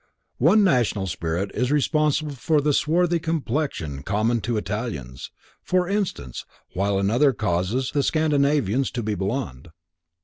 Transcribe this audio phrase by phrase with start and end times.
[0.39, 5.29] One national spirit is responsible for the swarthy complexion common to Italians,
[5.61, 6.43] for instance,
[6.73, 9.67] while another causes the Scandinavians to be blond.